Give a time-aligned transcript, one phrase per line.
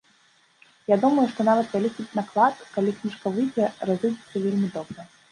[0.91, 5.05] Я думаю, што нават вялікі наклад, калі кніжка выйдзе, разыдзецца вельмі добра.